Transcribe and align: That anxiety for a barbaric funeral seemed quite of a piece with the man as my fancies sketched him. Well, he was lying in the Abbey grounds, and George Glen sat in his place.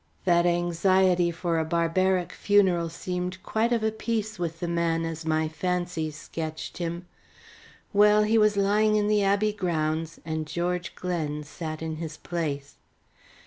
That 0.25 0.47
anxiety 0.47 1.29
for 1.29 1.59
a 1.59 1.63
barbaric 1.63 2.33
funeral 2.33 2.89
seemed 2.89 3.43
quite 3.43 3.71
of 3.71 3.83
a 3.83 3.91
piece 3.91 4.39
with 4.39 4.59
the 4.59 4.67
man 4.67 5.05
as 5.05 5.27
my 5.27 5.47
fancies 5.47 6.15
sketched 6.15 6.79
him. 6.79 7.05
Well, 7.93 8.23
he 8.23 8.39
was 8.39 8.57
lying 8.57 8.95
in 8.95 9.07
the 9.07 9.21
Abbey 9.23 9.53
grounds, 9.53 10.19
and 10.25 10.47
George 10.47 10.95
Glen 10.95 11.43
sat 11.43 11.83
in 11.83 11.97
his 11.97 12.17
place. 12.17 12.77